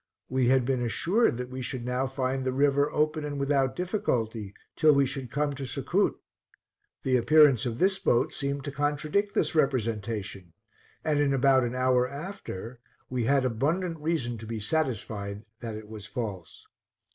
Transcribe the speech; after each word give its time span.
We 0.29 0.47
had 0.47 0.65
been 0.65 0.81
assured 0.81 1.37
that 1.37 1.51
we 1.51 1.61
should 1.61 1.85
now 1.85 2.07
find 2.07 2.43
the 2.43 2.51
river 2.51 2.89
open 2.91 3.23
and 3.23 3.39
without 3.39 3.75
difficulty, 3.75 4.51
till 4.75 4.93
we 4.93 5.05
should 5.05 5.29
come 5.29 5.53
to 5.53 5.63
Succoot; 5.63 6.15
the 7.03 7.17
appearance 7.17 7.67
of 7.67 7.77
this 7.77 7.99
boat 7.99 8.33
seemed 8.33 8.63
to 8.63 8.71
contradict 8.71 9.35
this 9.35 9.53
representation, 9.53 10.53
and 11.03 11.19
in 11.19 11.35
about 11.35 11.63
an 11.65 11.75
hour 11.75 12.09
after 12.09 12.79
we 13.11 13.25
had 13.25 13.45
abundant 13.45 13.99
reason 13.99 14.39
to 14.39 14.47
be 14.47 14.59
satisfied 14.59 15.45
that 15.59 15.75
it 15.75 15.87
was 15.87 16.07
false. 16.07 16.65